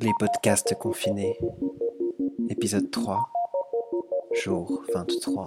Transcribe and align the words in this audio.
Les 0.00 0.12
podcasts 0.18 0.74
confinés. 0.76 1.36
Épisode 2.48 2.90
3. 2.90 3.30
Jour 4.32 4.84
23. 4.94 5.46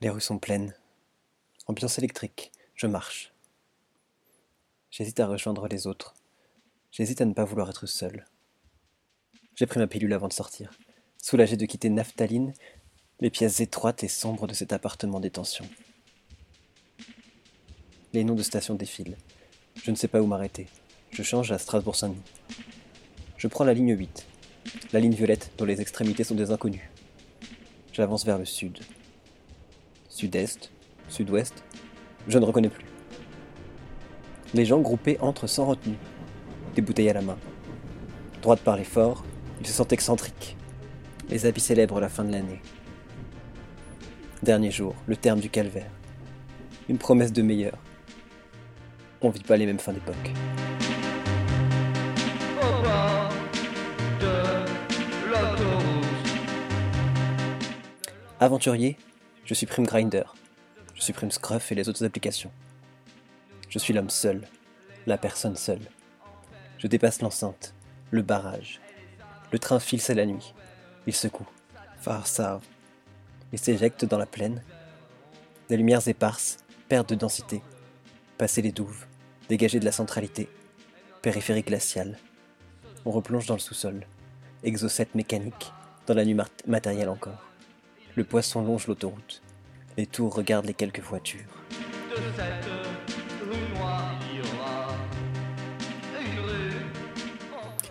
Les 0.00 0.10
rues 0.10 0.20
sont 0.20 0.38
pleines. 0.38 0.74
Ambiance 1.66 1.98
électrique. 1.98 2.50
Je 2.74 2.88
marche. 2.88 3.32
J'hésite 4.90 5.20
à 5.20 5.26
rejoindre 5.26 5.68
les 5.68 5.86
autres. 5.86 6.14
J'hésite 6.90 7.20
à 7.20 7.24
ne 7.24 7.34
pas 7.34 7.44
vouloir 7.44 7.70
être 7.70 7.86
seul. 7.86 8.26
J'ai 9.54 9.66
pris 9.66 9.78
ma 9.78 9.86
pilule 9.86 10.12
avant 10.12 10.28
de 10.28 10.32
sortir, 10.32 10.72
soulagé 11.22 11.56
de 11.56 11.66
quitter 11.66 11.88
Naphtaline, 11.88 12.52
les 13.22 13.30
pièces 13.30 13.60
étroites 13.60 14.02
et 14.02 14.08
sombres 14.08 14.48
de 14.48 14.52
cet 14.52 14.72
appartement 14.72 15.20
détention. 15.20 15.64
Les 18.12 18.24
noms 18.24 18.34
de 18.34 18.42
stations 18.42 18.74
défilent. 18.74 19.16
Je 19.80 19.92
ne 19.92 19.96
sais 19.96 20.08
pas 20.08 20.20
où 20.20 20.26
m'arrêter. 20.26 20.66
Je 21.12 21.22
change 21.22 21.52
à 21.52 21.58
Strasbourg-Saint-Denis. 21.58 22.20
Je 23.36 23.46
prends 23.46 23.62
la 23.62 23.74
ligne 23.74 23.96
8, 23.96 24.26
la 24.92 24.98
ligne 24.98 25.14
violette 25.14 25.52
dont 25.56 25.64
les 25.64 25.80
extrémités 25.80 26.24
sont 26.24 26.34
des 26.34 26.50
inconnus. 26.50 26.82
J'avance 27.92 28.26
vers 28.26 28.38
le 28.38 28.44
sud. 28.44 28.80
Sud-est, 30.08 30.72
sud-ouest, 31.08 31.62
je 32.26 32.40
ne 32.40 32.44
reconnais 32.44 32.70
plus. 32.70 32.86
Les 34.52 34.64
gens 34.64 34.80
groupés 34.80 35.20
entrent 35.20 35.46
sans 35.46 35.66
retenue, 35.66 35.98
des 36.74 36.82
bouteilles 36.82 37.10
à 37.10 37.14
la 37.14 37.22
main. 37.22 37.38
Droit 38.42 38.56
de 38.56 38.62
parler 38.62 38.82
fort, 38.82 39.22
ils 39.60 39.66
se 39.68 39.74
sentent 39.74 39.92
excentriques. 39.92 40.56
Les 41.28 41.46
habits 41.46 41.60
célèbrent 41.60 42.00
la 42.00 42.08
fin 42.08 42.24
de 42.24 42.32
l'année. 42.32 42.60
Dernier 44.42 44.72
jour, 44.72 44.96
le 45.06 45.14
terme 45.14 45.38
du 45.38 45.48
calvaire. 45.48 45.90
Une 46.88 46.98
promesse 46.98 47.32
de 47.32 47.42
meilleur. 47.42 47.78
On 49.20 49.30
vit 49.30 49.44
pas 49.44 49.56
les 49.56 49.66
mêmes 49.66 49.78
fins 49.78 49.92
d'époque. 49.92 50.32
Aventurier, 58.40 58.96
je 59.44 59.54
supprime 59.54 59.86
Grinder. 59.86 60.24
Je 60.94 61.02
supprime 61.02 61.30
Scruff 61.30 61.70
et 61.70 61.76
les 61.76 61.88
autres 61.88 62.04
applications. 62.04 62.50
Je 63.68 63.78
suis 63.78 63.94
l'homme 63.94 64.10
seul, 64.10 64.42
la 65.06 65.18
personne 65.18 65.54
seule. 65.54 65.86
Je 66.78 66.88
dépasse 66.88 67.22
l'enceinte, 67.22 67.74
le 68.10 68.22
barrage, 68.22 68.80
le 69.52 69.58
train 69.58 69.78
file, 69.78 70.00
c'est 70.00 70.14
la 70.14 70.26
nuit. 70.26 70.52
Il 71.06 71.14
secoue. 71.14 71.46
ça. 72.24 72.60
Il 73.52 73.58
s'éjecte 73.58 74.06
dans 74.06 74.18
la 74.18 74.26
plaine. 74.26 74.62
Des 75.68 75.76
lumières 75.76 76.08
éparses, 76.08 76.58
perte 76.88 77.10
de 77.10 77.14
densité. 77.14 77.62
Passer 78.38 78.62
les 78.62 78.72
douves, 78.72 79.06
dégager 79.48 79.78
de 79.78 79.84
la 79.84 79.92
centralité. 79.92 80.48
Périphérie 81.20 81.62
glaciale. 81.62 82.18
On 83.04 83.10
replonge 83.10 83.46
dans 83.46 83.54
le 83.54 83.60
sous-sol. 83.60 84.06
Exocète 84.64 85.14
mécanique, 85.14 85.72
dans 86.06 86.14
la 86.14 86.24
nuit 86.24 86.36
matérielle 86.66 87.08
encore. 87.08 87.50
Le 88.16 88.24
poisson 88.24 88.62
longe 88.62 88.86
l'autoroute. 88.86 89.42
Les 89.96 90.06
tours 90.06 90.34
regardent 90.34 90.66
les 90.66 90.74
quelques 90.74 91.00
voitures. 91.00 91.40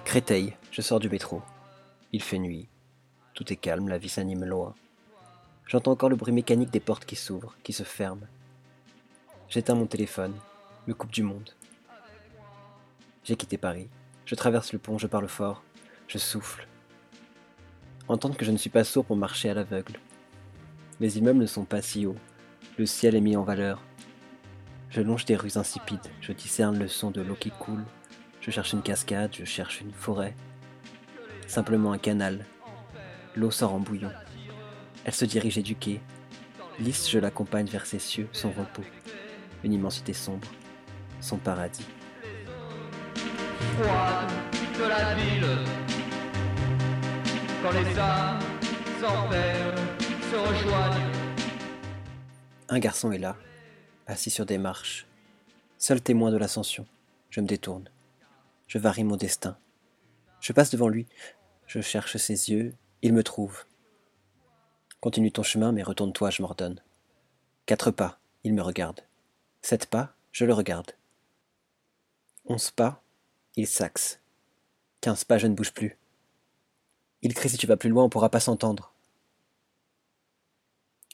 Créteil, 0.05 0.57
je 0.71 0.81
sors 0.81 0.99
du 0.99 1.09
métro. 1.09 1.41
Il 2.11 2.21
fait 2.21 2.39
nuit. 2.39 2.67
Tout 3.33 3.53
est 3.53 3.57
calme, 3.57 3.87
la 3.87 3.97
vie 3.97 4.09
s'anime 4.09 4.43
loin. 4.43 4.73
J'entends 5.71 5.91
encore 5.91 6.09
le 6.09 6.17
bruit 6.17 6.33
mécanique 6.33 6.69
des 6.69 6.81
portes 6.81 7.05
qui 7.05 7.15
s'ouvrent, 7.15 7.55
qui 7.63 7.71
se 7.71 7.83
ferment. 7.83 8.27
J'éteins 9.47 9.73
mon 9.73 9.85
téléphone, 9.85 10.33
me 10.85 10.93
coupe 10.93 11.13
du 11.13 11.23
monde. 11.23 11.51
J'ai 13.23 13.37
quitté 13.37 13.57
Paris. 13.57 13.87
Je 14.25 14.35
traverse 14.35 14.73
le 14.73 14.79
pont, 14.79 14.97
je 14.97 15.07
parle 15.07 15.29
fort, 15.29 15.63
je 16.09 16.17
souffle. 16.17 16.67
Entendre 18.09 18.35
que 18.35 18.43
je 18.43 18.51
ne 18.51 18.57
suis 18.57 18.69
pas 18.69 18.83
sourd 18.83 19.05
pour 19.05 19.15
marcher 19.15 19.49
à 19.49 19.53
l'aveugle. 19.53 19.97
Les 20.99 21.17
immeubles 21.17 21.39
ne 21.39 21.45
sont 21.45 21.63
pas 21.63 21.81
si 21.81 22.05
hauts. 22.05 22.17
Le 22.77 22.85
ciel 22.85 23.15
est 23.15 23.21
mis 23.21 23.37
en 23.37 23.43
valeur. 23.43 23.81
Je 24.89 24.99
longe 24.99 25.23
des 25.23 25.37
rues 25.37 25.55
insipides, 25.57 26.11
je 26.19 26.33
discerne 26.33 26.77
le 26.77 26.89
son 26.89 27.11
de 27.11 27.21
l'eau 27.21 27.35
qui 27.35 27.49
coule, 27.49 27.85
je 28.41 28.51
cherche 28.51 28.73
une 28.73 28.81
cascade, 28.81 29.33
je 29.33 29.45
cherche 29.45 29.79
une 29.79 29.93
forêt. 29.93 30.35
Simplement 31.47 31.93
un 31.93 31.97
canal. 31.97 32.45
L'eau 33.37 33.51
sort 33.51 33.73
en 33.73 33.79
bouillon. 33.79 34.11
Elle 35.05 35.13
se 35.13 35.25
dirige 35.25 35.57
du. 35.57 35.75
Lisse, 36.79 37.09
je 37.09 37.19
l'accompagne 37.19 37.67
vers 37.67 37.85
ses 37.85 37.99
cieux, 37.99 38.27
son 38.31 38.51
repos. 38.51 38.83
Une 39.63 39.73
immensité 39.73 40.13
sombre. 40.13 40.47
Son 41.19 41.37
paradis. 41.37 41.85
Quand 47.61 47.71
les 47.71 47.83
rejoignent. 50.37 51.11
Un 52.69 52.79
garçon 52.79 53.11
est 53.11 53.17
là, 53.17 53.35
assis 54.07 54.29
sur 54.29 54.45
des 54.45 54.57
marches. 54.57 55.05
Seul 55.77 56.01
témoin 56.01 56.31
de 56.31 56.37
l'ascension. 56.37 56.85
Je 57.29 57.41
me 57.41 57.47
détourne. 57.47 57.89
Je 58.67 58.77
varie 58.77 59.03
mon 59.03 59.17
destin. 59.17 59.57
Je 60.39 60.53
passe 60.53 60.71
devant 60.71 60.87
lui, 60.87 61.05
je 61.67 61.81
cherche 61.81 62.17
ses 62.17 62.49
yeux, 62.49 62.73
il 63.01 63.13
me 63.13 63.23
trouve. 63.23 63.65
Continue 65.01 65.31
ton 65.31 65.41
chemin, 65.41 65.71
mais 65.71 65.81
retourne-toi, 65.81 66.29
je 66.29 66.43
m'ordonne. 66.43 66.79
Quatre 67.65 67.89
pas, 67.89 68.19
il 68.43 68.53
me 68.53 68.61
regarde. 68.61 69.01
Sept 69.63 69.87
pas, 69.87 70.13
je 70.31 70.45
le 70.45 70.53
regarde. 70.53 70.91
Onze 72.45 72.69
pas, 72.69 73.01
il 73.55 73.67
s'axe. 73.67 74.19
Quinze 75.01 75.23
pas, 75.23 75.39
je 75.39 75.47
ne 75.47 75.55
bouge 75.55 75.73
plus. 75.73 75.97
Il 77.23 77.33
crie 77.33 77.49
si 77.49 77.57
tu 77.57 77.65
vas 77.65 77.77
plus 77.77 77.89
loin, 77.89 78.03
on 78.03 78.09
pourra 78.09 78.29
pas 78.29 78.39
s'entendre. 78.39 78.93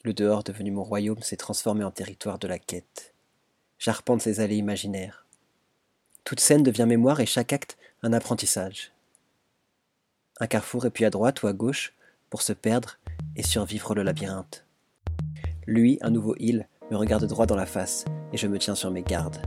Le 0.04 0.14
dehors 0.14 0.44
devenu 0.44 0.72
mon 0.72 0.84
royaume 0.84 1.22
s'est 1.22 1.38
transformé 1.38 1.86
en 1.86 1.92
territoire 1.92 2.40
de 2.40 2.48
la 2.48 2.60
quête. 2.60 3.14
J'arpente 3.80 4.22
ces 4.22 4.42
allées 4.42 4.58
imaginaires. 4.58 5.26
Toute 6.26 6.42
scène 6.42 6.64
devient 6.64 6.86
mémoire 6.86 7.22
et 7.22 7.26
chaque 7.26 7.54
acte 7.54 7.78
un 8.04 8.12
apprentissage. 8.12 8.92
Un 10.42 10.48
carrefour 10.48 10.86
et 10.86 10.90
puis 10.90 11.06
à 11.06 11.10
droite 11.10 11.42
ou 11.44 11.48
à 11.48 11.54
gauche 11.54 11.94
pour 12.30 12.42
se 12.42 12.54
perdre 12.54 12.98
et 13.36 13.44
survivre 13.44 13.96
le 13.96 14.04
labyrinthe. 14.04 14.66
Lui, 15.66 15.98
un 16.02 16.10
nouveau 16.10 16.36
île, 16.40 16.68
me 16.92 16.98
regarde 16.98 17.26
droit 17.26 17.46
dans 17.46 17.56
la 17.56 17.66
face 17.66 18.06
et 18.34 18.38
je 18.38 18.48
me 18.48 18.58
tiens 18.58 18.76
sur 18.76 18.92
mes 18.92 19.04
gardes. 19.04 19.42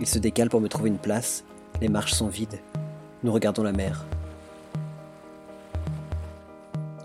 Il 0.00 0.06
se 0.06 0.18
décale 0.18 0.50
pour 0.50 0.60
me 0.60 0.68
trouver 0.68 0.90
une 0.90 0.98
place, 0.98 1.44
les 1.80 1.88
marches 1.88 2.12
sont 2.12 2.28
vides, 2.28 2.58
nous 3.22 3.32
regardons 3.32 3.62
la 3.62 3.72
mer. 3.72 4.06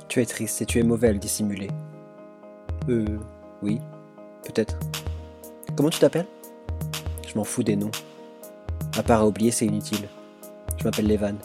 Tu 0.08 0.22
es 0.22 0.26
triste 0.26 0.62
et 0.62 0.66
tu 0.66 0.80
es 0.80 0.84
mauvais 0.84 1.08
à. 1.08 1.70
Euh, 2.90 3.18
oui, 3.62 3.80
peut-être. 4.44 4.78
Comment 5.78 5.90
tu 5.90 6.00
t'appelles? 6.00 6.28
Je 7.26 7.38
m'en 7.38 7.46
fous 7.46 7.64
des 7.64 7.78
noms. 7.78 7.92
À 8.98 9.04
part 9.04 9.22
à 9.22 9.28
oublier, 9.28 9.52
c'est 9.52 9.66
inutile. 9.66 10.10
Je 10.78 10.84
m'appelle 10.84 11.08
Levan. 11.08 11.36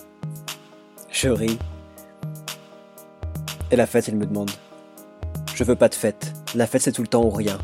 Je 1.12 1.28
ris. 1.28 1.58
Et 3.70 3.76
la 3.76 3.86
fête, 3.86 4.08
il 4.08 4.16
me 4.16 4.26
demande. 4.26 4.50
Je 5.54 5.64
veux 5.64 5.74
pas 5.74 5.88
de 5.88 5.94
fête. 5.94 6.32
La 6.54 6.66
fête, 6.66 6.82
c'est 6.82 6.92
tout 6.92 7.02
le 7.02 7.08
temps 7.08 7.24
ou 7.24 7.30
rien. 7.30 7.58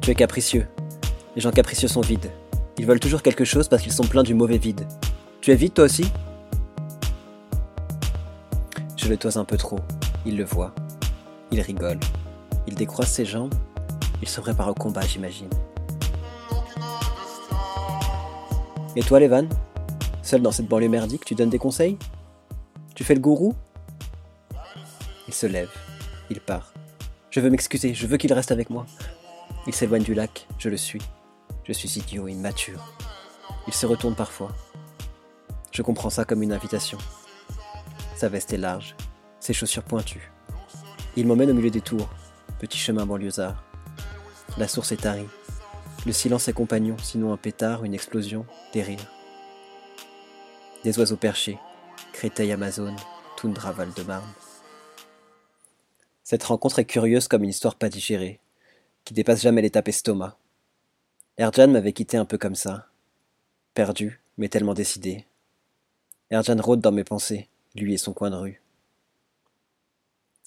Tu 0.00 0.10
es 0.10 0.14
capricieux. 0.14 0.68
Les 1.34 1.40
gens 1.40 1.50
capricieux 1.50 1.88
sont 1.88 2.00
vides. 2.00 2.30
Ils 2.78 2.86
veulent 2.86 3.00
toujours 3.00 3.22
quelque 3.22 3.44
chose 3.44 3.68
parce 3.68 3.82
qu'ils 3.82 3.92
sont 3.92 4.04
pleins 4.04 4.22
du 4.22 4.34
mauvais 4.34 4.58
vide. 4.58 4.86
Tu 5.40 5.50
es 5.50 5.56
vide 5.56 5.74
toi 5.74 5.84
aussi? 5.84 6.10
Je 8.96 9.08
le 9.08 9.16
toise 9.16 9.36
un 9.36 9.44
peu 9.44 9.56
trop. 9.56 9.80
Il 10.24 10.36
le 10.36 10.44
voit. 10.44 10.72
Il 11.50 11.60
rigole. 11.60 11.98
Il 12.68 12.74
décroise 12.74 13.08
ses 13.08 13.24
jambes. 13.24 13.54
Il 14.20 14.28
se 14.28 14.40
prépare 14.40 14.68
au 14.68 14.74
combat, 14.74 15.00
j'imagine. 15.00 15.50
Et 18.94 19.02
toi, 19.02 19.18
Levan? 19.18 19.48
Seul 20.22 20.42
dans 20.42 20.52
cette 20.52 20.68
banlieue 20.68 20.88
merdique, 20.88 21.24
tu 21.24 21.34
donnes 21.34 21.50
des 21.50 21.58
conseils? 21.58 21.98
Tu 22.94 23.02
fais 23.02 23.14
le 23.14 23.20
gourou? 23.20 23.54
Il 25.32 25.34
se 25.34 25.46
lève. 25.46 25.70
Il 26.28 26.40
part. 26.40 26.74
Je 27.30 27.40
veux 27.40 27.48
m'excuser, 27.48 27.94
je 27.94 28.06
veux 28.06 28.18
qu'il 28.18 28.34
reste 28.34 28.52
avec 28.52 28.68
moi. 28.68 28.84
Il 29.66 29.74
s'éloigne 29.74 30.02
du 30.02 30.12
lac, 30.12 30.46
je 30.58 30.68
le 30.68 30.76
suis. 30.76 31.00
Je 31.64 31.72
suis 31.72 31.88
idiot, 31.98 32.28
immature. 32.28 32.94
Il 33.66 33.72
se 33.72 33.86
retourne 33.86 34.14
parfois. 34.14 34.52
Je 35.70 35.80
comprends 35.80 36.10
ça 36.10 36.26
comme 36.26 36.42
une 36.42 36.52
invitation. 36.52 36.98
Sa 38.14 38.28
veste 38.28 38.52
est 38.52 38.58
large, 38.58 38.94
ses 39.40 39.54
chaussures 39.54 39.84
pointues. 39.84 40.30
Il 41.16 41.26
m'emmène 41.26 41.50
au 41.50 41.54
milieu 41.54 41.70
des 41.70 41.80
tours, 41.80 42.10
petit 42.60 42.76
chemin 42.76 43.06
banlieusard. 43.06 43.64
La 44.58 44.68
source 44.68 44.92
est 44.92 45.00
tarie, 45.00 45.30
le 46.04 46.12
silence 46.12 46.48
est 46.48 46.52
compagnon, 46.52 46.98
sinon 47.02 47.32
un 47.32 47.38
pétard, 47.38 47.86
une 47.86 47.94
explosion, 47.94 48.44
des 48.74 48.82
rires. 48.82 49.10
Des 50.84 50.98
oiseaux 50.98 51.16
perchés, 51.16 51.58
Créteil 52.12 52.52
Amazon, 52.52 52.94
Toundra 53.38 53.72
Val 53.72 53.94
de 53.94 54.02
Marne. 54.02 54.28
Cette 56.32 56.44
rencontre 56.44 56.78
est 56.78 56.86
curieuse 56.86 57.28
comme 57.28 57.44
une 57.44 57.50
histoire 57.50 57.74
pas 57.74 57.90
digérée, 57.90 58.40
qui 59.04 59.12
dépasse 59.12 59.42
jamais 59.42 59.60
l'étape 59.60 59.88
estomac. 59.88 60.38
Erjan 61.36 61.68
m'avait 61.68 61.92
quitté 61.92 62.16
un 62.16 62.24
peu 62.24 62.38
comme 62.38 62.54
ça, 62.54 62.88
perdu, 63.74 64.18
mais 64.38 64.48
tellement 64.48 64.72
décidé. 64.72 65.26
Erjan 66.30 66.56
rôde 66.56 66.80
dans 66.80 66.90
mes 66.90 67.04
pensées, 67.04 67.50
lui 67.74 67.92
et 67.92 67.98
son 67.98 68.14
coin 68.14 68.30
de 68.30 68.36
rue. 68.36 68.62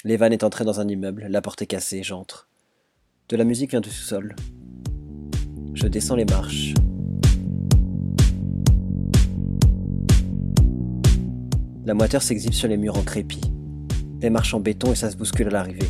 Levan 0.03 0.31
est 0.31 0.43
entré 0.43 0.65
dans 0.65 0.79
un 0.79 0.87
immeuble, 0.87 1.27
la 1.29 1.43
porte 1.43 1.61
est 1.61 1.67
cassée, 1.67 2.01
j'entre. 2.01 2.47
De 3.29 3.37
la 3.37 3.43
musique 3.43 3.69
vient 3.69 3.79
du 3.79 3.91
sous-sol. 3.91 4.35
Je 5.75 5.85
descends 5.85 6.15
les 6.15 6.25
marches. 6.25 6.73
La 11.85 11.93
moiteur 11.93 12.23
s'exhibe 12.23 12.53
sur 12.53 12.69
les 12.69 12.77
murs 12.77 12.97
en 12.97 13.03
crépi. 13.03 13.54
Les 14.25 14.31
marches 14.31 14.55
en 14.55 14.59
béton 14.59 14.91
et 14.91 14.95
ça 14.95 15.11
se 15.11 15.17
bouscule 15.17 15.49
à 15.49 15.51
l'arrivée. 15.51 15.87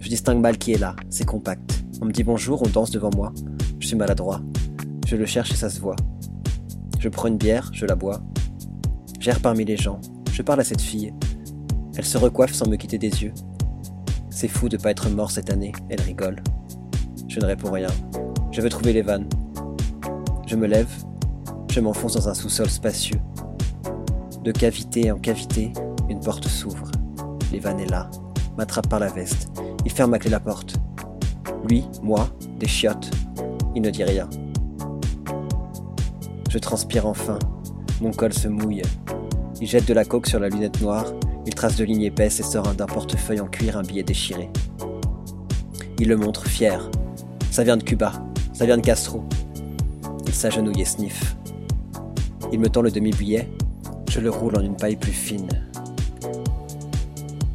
Je 0.00 0.08
distingue 0.08 0.40
mal 0.40 0.56
qui 0.56 0.72
est 0.72 0.78
là, 0.78 0.96
c'est 1.10 1.26
compact. 1.26 1.84
On 2.00 2.06
me 2.06 2.10
dit 2.10 2.24
bonjour, 2.24 2.62
on 2.62 2.68
danse 2.70 2.90
devant 2.90 3.10
moi. 3.14 3.34
Je 3.78 3.86
suis 3.86 3.96
maladroit. 3.96 4.40
Je 5.06 5.14
le 5.14 5.26
cherche 5.26 5.52
et 5.52 5.56
ça 5.56 5.68
se 5.68 5.78
voit. 5.78 5.96
Je 6.98 7.10
prends 7.10 7.28
une 7.28 7.36
bière, 7.36 7.68
je 7.74 7.84
la 7.84 7.96
bois. 7.96 8.22
J'erre 9.20 9.40
parmi 9.40 9.66
les 9.66 9.76
gens. 9.76 10.00
Je 10.32 10.40
parle 10.40 10.60
à 10.60 10.64
cette 10.64 10.80
fille. 10.80 11.12
Elle 11.98 12.06
se 12.06 12.16
recoiffe 12.16 12.54
sans 12.54 12.66
me 12.66 12.76
quitter 12.76 12.96
des 12.96 13.22
yeux. 13.22 13.34
C'est 14.30 14.48
fou 14.48 14.70
de 14.70 14.78
pas 14.78 14.92
être 14.92 15.10
mort 15.10 15.30
cette 15.30 15.50
année, 15.50 15.72
elle 15.90 16.00
rigole. 16.00 16.42
Je 17.28 17.40
ne 17.40 17.44
réponds 17.44 17.72
rien. 17.72 17.90
Je 18.52 18.62
veux 18.62 18.70
trouver 18.70 18.94
les 18.94 19.02
vannes. 19.02 19.28
Je 20.46 20.56
me 20.56 20.66
lève, 20.66 20.88
je 21.70 21.80
m'enfonce 21.80 22.14
dans 22.14 22.30
un 22.30 22.34
sous-sol 22.34 22.70
spacieux. 22.70 23.20
De 24.44 24.50
cavité 24.50 25.12
en 25.12 25.18
cavité, 25.18 25.74
une 26.08 26.20
porte 26.20 26.48
s'ouvre. 26.48 26.90
Est 27.52 27.90
là, 27.90 28.10
m'attrape 28.56 28.88
par 28.88 29.00
la 29.00 29.08
veste. 29.08 29.50
Il 29.84 29.90
ferme 29.90 30.14
à 30.14 30.18
clé 30.18 30.30
la 30.30 30.40
porte. 30.40 30.74
Lui, 31.68 31.84
moi, 32.02 32.28
des 32.58 32.68
chiottes. 32.68 33.10
Il 33.74 33.82
ne 33.82 33.90
dit 33.90 34.04
rien. 34.04 34.28
Je 36.50 36.58
transpire 36.58 37.06
enfin. 37.06 37.38
Mon 38.00 38.10
col 38.10 38.32
se 38.32 38.48
mouille. 38.48 38.82
Il 39.60 39.66
jette 39.66 39.86
de 39.86 39.94
la 39.94 40.04
coke 40.04 40.26
sur 40.26 40.40
la 40.40 40.48
lunette 40.48 40.80
noire 40.80 41.06
il 41.48 41.54
trace 41.54 41.76
de 41.76 41.84
lignes 41.84 42.02
épaisses 42.02 42.40
et 42.40 42.42
sort 42.42 42.74
d'un 42.74 42.84
portefeuille 42.84 43.40
en 43.40 43.46
cuir 43.46 43.78
un 43.78 43.82
billet 43.82 44.02
déchiré. 44.02 44.50
Il 45.98 46.08
le 46.08 46.16
montre, 46.18 46.46
fier. 46.46 46.90
Ça 47.50 47.64
vient 47.64 47.78
de 47.78 47.82
Cuba, 47.82 48.12
ça 48.52 48.66
vient 48.66 48.76
de 48.76 48.82
Castro. 48.82 49.24
Il 50.26 50.34
s'agenouille 50.34 50.82
et 50.82 50.84
sniffe. 50.84 51.36
Il 52.52 52.60
me 52.60 52.68
tend 52.68 52.82
le 52.82 52.90
demi-billet, 52.90 53.48
je 54.10 54.20
le 54.20 54.28
roule 54.28 54.58
en 54.58 54.60
une 54.60 54.76
paille 54.76 54.96
plus 54.96 55.10
fine. 55.10 55.67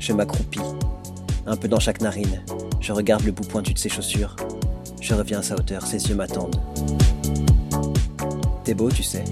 Je 0.06 0.12
m'accroupis, 0.12 0.60
un 1.46 1.56
peu 1.56 1.70
dans 1.70 1.80
chaque 1.80 2.02
narine. 2.02 2.42
Je 2.82 2.92
regarde 2.92 3.24
le 3.24 3.32
bout 3.32 3.48
pointu 3.48 3.74
de 3.74 3.80
ses 3.80 3.88
chaussures. 3.88 4.36
Je 5.00 5.14
reviens 5.14 5.40
à 5.40 5.42
sa 5.42 5.56
hauteur, 5.56 5.86
ses 5.86 6.10
yeux 6.10 6.16
m'attendent. 6.16 6.60
T'es 8.66 8.74
beau, 8.74 8.92
tu 8.92 9.02
sais. 9.02 9.24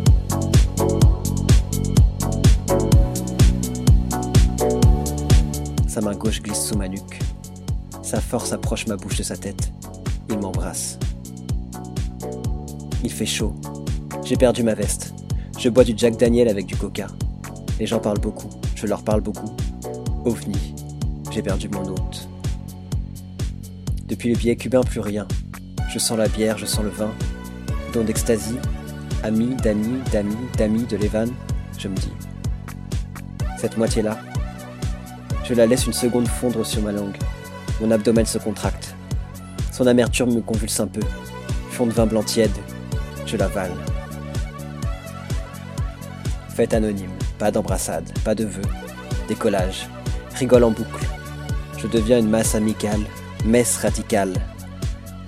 Sa 5.90 6.00
main 6.00 6.16
gauche 6.16 6.42
glisse 6.42 6.68
sous 6.68 6.78
ma 6.78 6.88
nuque. 6.88 7.20
Sa 8.02 8.22
force 8.22 8.54
approche 8.54 8.88
ma 8.88 8.96
bouche 8.96 9.18
de 9.18 9.24
sa 9.24 9.36
tête. 9.36 9.74
Il 10.30 10.40
m'embrasse. 10.40 10.98
Il 13.04 13.12
fait 13.12 13.26
chaud. 13.26 13.54
J'ai 14.24 14.38
perdu 14.38 14.64
ma 14.64 14.74
veste. 14.74 15.14
Je 15.60 15.68
bois 15.68 15.84
du 15.84 15.96
Jack 15.98 16.16
Daniel 16.16 16.48
avec 16.48 16.66
du 16.66 16.78
coca. 16.78 17.08
Les 17.78 17.86
gens 17.86 18.00
parlent 18.00 18.22
beaucoup. 18.22 18.50
Je 18.76 18.88
leur 18.88 19.04
parle 19.04 19.20
beaucoup. 19.20 19.54
OVNI. 20.26 20.76
J'ai 21.32 21.42
perdu 21.42 21.68
mon 21.70 21.84
hôte. 21.88 22.28
Depuis 24.06 24.30
le 24.30 24.38
billet 24.38 24.56
cubain, 24.56 24.82
plus 24.82 25.00
rien. 25.00 25.28
Je 25.92 25.98
sens 25.98 26.18
la 26.18 26.28
bière, 26.28 26.58
je 26.58 26.66
sens 26.66 26.84
le 26.84 26.90
vin. 26.90 27.10
Don 27.94 28.04
d'extasie. 28.04 28.58
Ami, 29.24 29.56
d'amis, 29.56 30.00
d'amis, 30.12 30.36
d'amis 30.58 30.84
de 30.84 30.98
Levan. 30.98 31.28
Je 31.78 31.88
me 31.88 31.96
dis. 31.96 32.12
Cette 33.58 33.78
moitié-là, 33.78 34.20
je 35.44 35.54
la 35.54 35.66
laisse 35.66 35.88
une 35.88 35.94
seconde 35.94 36.28
fondre 36.28 36.66
sur 36.66 36.82
ma 36.84 36.92
langue. 36.92 37.18
Mon 37.80 37.90
abdomen 37.90 38.26
se 38.26 38.38
contracte. 38.38 38.96
Son 39.72 39.88
amertume 39.88 40.36
me 40.36 40.42
convulse 40.42 40.80
un 40.80 40.88
peu. 40.88 41.02
Fond 41.72 41.88
de 41.88 41.92
vin 41.92 42.06
blanc 42.06 42.24
tiède. 42.24 42.52
Je 43.26 43.38
l'avale. 43.38 43.72
Fête 46.50 46.74
anonyme. 46.74 47.10
Pas 47.40 47.50
d'embrassade. 47.50 48.12
Pas 48.24 48.36
de 48.36 48.46
vœux. 48.46 48.62
Décollage. 49.28 49.88
Rigole 50.42 50.64
en 50.64 50.72
boucle. 50.72 51.06
Je 51.78 51.86
deviens 51.86 52.18
une 52.18 52.28
masse 52.28 52.56
amicale. 52.56 53.02
Messe 53.46 53.78
radicale. 53.78 54.34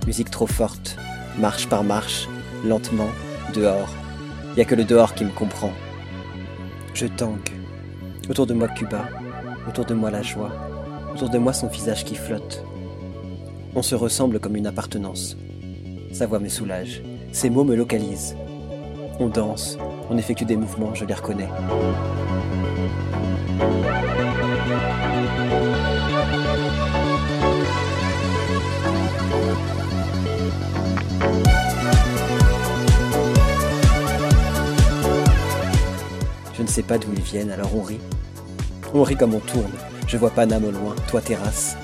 Musique 0.08 0.32
trop 0.32 0.48
forte. 0.48 0.98
Marche 1.38 1.70
par 1.70 1.84
marche. 1.84 2.28
Lentement. 2.66 3.12
Dehors. 3.54 3.94
Y 4.58 4.62
a 4.62 4.66
que 4.66 4.74
le 4.74 4.84
dehors 4.84 5.14
qui 5.14 5.24
me 5.24 5.30
comprend. 5.30 5.72
Je 6.96 7.06
tangue. 7.06 7.52
Autour 8.28 8.48
de 8.48 8.56
moi 8.56 8.68
Cuba, 8.70 9.08
Autour 9.68 9.86
de 9.86 9.94
moi 9.94 10.10
la 10.10 10.24
joie, 10.24 10.52
autour 11.14 11.30
de 11.30 11.38
moi 11.38 11.54
son 11.54 11.68
visage 11.68 12.06
qui 12.06 12.16
flotte. 12.16 12.64
On 13.76 13.84
se 13.84 13.94
ressemble 13.94 14.40
comme 14.40 14.56
une 14.56 14.66
appartenance. 14.66 15.38
Sa 16.12 16.26
voix 16.26 16.40
me 16.40 16.50
soulage, 16.50 17.04
ses 17.32 17.52
mots 17.52 17.66
me 17.66 17.76
localisent. 17.76 18.36
On 19.20 19.28
danse, 19.28 19.78
on 20.10 20.18
effectue 20.18 20.46
des 20.46 20.58
mouvements, 20.58 20.96
je 20.96 21.06
les 21.06 21.14
reconnais. 21.14 21.50
Je 36.56 36.62
ne 36.62 36.68
sais 36.68 36.84
pas 36.84 36.98
d'où 36.98 37.10
ils 37.14 37.22
viennent, 37.22 37.52
alors 37.52 37.76
on 37.76 37.82
rit. 37.82 38.00
On 38.94 39.04
rit 39.04 39.16
comme 39.16 39.34
on 39.34 39.40
tourne. 39.40 39.72
Je 40.08 40.18
vois 40.18 40.30
Paname 40.30 40.66
au 40.66 40.72
loin, 40.72 40.96
toi 41.08 41.22
terrasse. 41.22 41.76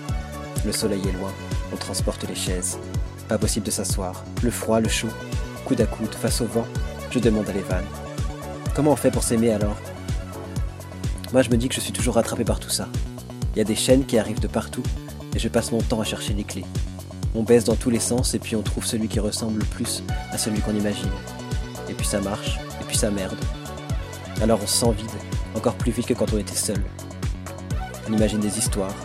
Le 0.65 0.71
soleil 0.71 1.01
est 1.07 1.18
loin. 1.18 1.31
On 1.74 1.75
transporte 1.75 2.27
les 2.27 2.35
chaises. 2.35 2.77
Pas 3.27 3.38
possible 3.38 3.65
de 3.65 3.71
s'asseoir. 3.71 4.24
Le 4.44 4.51
froid, 4.51 4.80
le 4.80 4.89
chaud. 4.89 5.09
Coude 5.65 5.81
à 5.81 5.85
coude, 5.85 6.13
face 6.15 6.42
au 6.42 6.45
vent. 6.45 6.65
Je 7.12 7.19
demande 7.19 7.50
à 7.50 7.53
Levan. 7.53 7.83
Comment 8.75 8.92
on 8.92 8.95
fait 8.95 9.12
pour 9.12 9.24
s'aimer 9.24 9.51
alors? 9.51 9.75
Moi 11.33 11.42
je 11.42 11.50
me 11.50 11.57
dis 11.57 11.69
que 11.69 11.75
je 11.75 11.81
suis 11.81 11.94
toujours 11.94 12.15
rattrapé 12.15 12.44
par 12.44 12.59
tout 12.59 12.69
ça. 12.69 12.88
Il 13.59 13.63
y 13.63 13.65
a 13.65 13.65
des 13.65 13.75
chaînes 13.75 14.06
qui 14.06 14.17
arrivent 14.17 14.39
de 14.39 14.47
partout 14.47 14.83
et 15.35 15.38
je 15.38 15.50
passe 15.50 15.73
mon 15.73 15.81
temps 15.81 15.99
à 15.99 16.06
chercher 16.06 16.33
les 16.33 16.45
clés. 16.45 16.63
On 17.35 17.44
baisse 17.44 17.66
dans 17.66 17.75
tous 17.75 17.89
les 17.89 17.99
sens 17.99 18.33
et 18.33 18.39
puis 18.39 18.56
on 18.56 18.61
trouve 18.61 18.85
celui 18.85 19.09
qui 19.09 19.19
ressemble 19.19 19.59
le 19.59 19.66
plus 19.66 20.01
à 20.31 20.37
celui 20.37 20.61
qu'on 20.61 20.73
imagine. 20.73 21.09
Et 21.89 21.94
puis 21.94 22.07
ça 22.07 22.21
marche, 22.21 22.57
et 22.80 22.85
puis 22.85 22.95
ça 22.95 23.11
merde. 23.11 23.35
Alors 24.42 24.61
on 24.63 24.66
se 24.66 24.78
sent 24.78 24.94
vide, 24.97 25.11
encore 25.57 25.73
plus 25.73 25.92
vite 25.92 26.06
que 26.06 26.13
quand 26.13 26.33
on 26.33 26.37
était 26.37 26.56
seul. 26.56 26.81
On 28.09 28.13
imagine 28.13 28.39
des 28.39 28.57
histoires. 28.57 28.95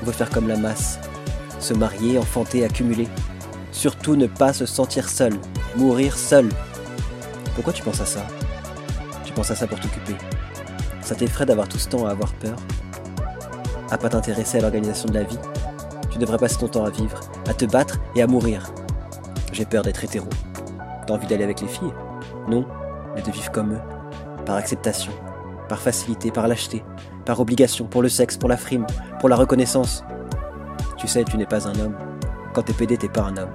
On 0.00 0.06
veut 0.06 0.12
faire 0.12 0.30
comme 0.30 0.46
la 0.46 0.56
masse. 0.56 1.00
Se 1.58 1.74
marier, 1.74 2.18
enfanter, 2.18 2.64
accumuler. 2.64 3.08
Surtout 3.72 4.14
ne 4.14 4.28
pas 4.28 4.52
se 4.52 4.64
sentir 4.64 5.08
seul. 5.08 5.36
Mourir 5.74 6.16
seul. 6.16 6.48
Pourquoi 7.56 7.72
tu 7.72 7.82
penses 7.82 8.00
à 8.00 8.06
ça? 8.06 8.24
Tu 9.24 9.32
penses 9.32 9.50
à 9.50 9.56
ça 9.56 9.66
pour 9.66 9.80
t'occuper? 9.80 10.14
Ça 11.00 11.16
t'effraie 11.16 11.46
d'avoir 11.46 11.66
tout 11.66 11.78
ce 11.78 11.88
temps 11.88 12.06
à 12.06 12.12
avoir 12.12 12.32
peur? 12.34 12.56
À 13.92 13.98
pas 13.98 14.08
t'intéresser 14.08 14.56
à 14.56 14.62
l'organisation 14.62 15.06
de 15.06 15.12
la 15.12 15.22
vie? 15.22 15.38
Tu 16.08 16.16
devrais 16.18 16.38
passer 16.38 16.56
ton 16.56 16.66
temps 16.66 16.86
à 16.86 16.88
vivre, 16.88 17.20
à 17.46 17.52
te 17.52 17.66
battre 17.66 17.98
et 18.16 18.22
à 18.22 18.26
mourir. 18.26 18.72
J'ai 19.52 19.66
peur 19.66 19.82
d'être 19.82 20.02
hétéro. 20.02 20.28
T'as 21.06 21.12
envie 21.12 21.26
d'aller 21.26 21.44
avec 21.44 21.60
les 21.60 21.68
filles? 21.68 21.92
Non, 22.48 22.64
mais 23.14 23.20
de 23.20 23.30
vivre 23.30 23.52
comme 23.52 23.74
eux. 23.74 23.80
Par 24.46 24.56
acceptation, 24.56 25.12
par 25.68 25.78
facilité, 25.78 26.30
par 26.30 26.48
lâcheté, 26.48 26.82
par 27.26 27.38
obligation, 27.38 27.84
pour 27.84 28.00
le 28.00 28.08
sexe, 28.08 28.38
pour 28.38 28.48
la 28.48 28.56
frime, 28.56 28.86
pour 29.20 29.28
la 29.28 29.36
reconnaissance. 29.36 30.02
Tu 30.96 31.06
sais, 31.06 31.24
tu 31.24 31.36
n'es 31.36 31.44
pas 31.44 31.68
un 31.68 31.78
homme. 31.78 31.94
Quand 32.54 32.62
t'es 32.62 32.72
pédé, 32.72 32.96
t'es 32.96 33.10
pas 33.10 33.24
un 33.24 33.36
homme. 33.36 33.52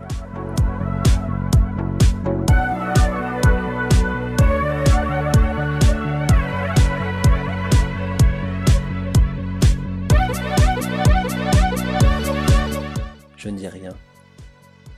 Je 13.47 13.51
ne 13.53 13.57
dis 13.57 13.69
rien. 13.69 13.93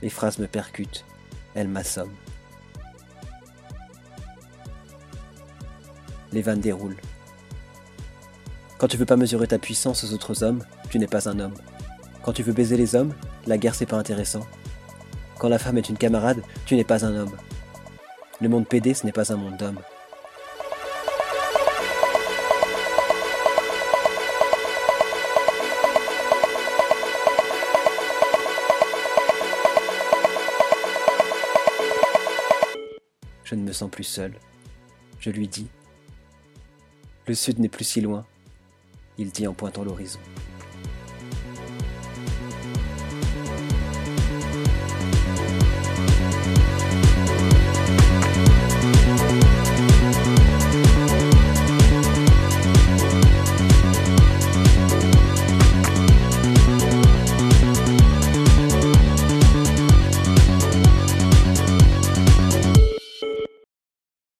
Les 0.02 0.10
phrases 0.10 0.40
me 0.40 0.48
percutent. 0.48 1.04
Elles 1.54 1.68
m'assomment. 1.68 2.16
Les 6.32 6.42
vannes 6.42 6.58
déroulent. 6.58 6.96
Quand 8.76 8.88
tu 8.88 8.96
veux 8.96 9.06
pas 9.06 9.14
mesurer 9.14 9.46
ta 9.46 9.60
puissance 9.60 10.02
aux 10.02 10.12
autres 10.14 10.42
hommes, 10.42 10.64
tu 10.88 10.98
n'es 10.98 11.06
pas 11.06 11.28
un 11.28 11.38
homme. 11.38 11.54
Quand 12.24 12.32
tu 12.32 12.42
veux 12.42 12.52
baiser 12.52 12.76
les 12.76 12.96
hommes, 12.96 13.14
la 13.46 13.56
guerre 13.56 13.76
c'est 13.76 13.86
pas 13.86 13.98
intéressant. 13.98 14.44
Quand 15.38 15.48
la 15.48 15.60
femme 15.60 15.78
est 15.78 15.88
une 15.88 15.96
camarade, 15.96 16.42
tu 16.66 16.74
n'es 16.74 16.82
pas 16.82 17.04
un 17.04 17.14
homme. 17.14 17.36
Le 18.40 18.48
monde 18.48 18.66
pédé, 18.66 18.94
ce 18.94 19.06
n'est 19.06 19.12
pas 19.12 19.32
un 19.32 19.36
monde 19.36 19.58
d'hommes. 19.58 19.78
Je 33.50 33.56
ne 33.56 33.62
me 33.62 33.72
sens 33.72 33.90
plus 33.90 34.04
seul. 34.04 34.32
Je 35.18 35.28
lui 35.28 35.48
dis. 35.48 35.66
Le 37.26 37.34
sud 37.34 37.58
n'est 37.58 37.68
plus 37.68 37.82
si 37.82 38.00
loin, 38.00 38.24
il 39.18 39.32
dit 39.32 39.48
en 39.48 39.54
pointant 39.54 39.82
l'horizon. 39.82 40.20